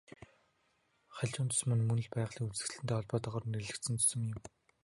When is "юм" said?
4.33-4.39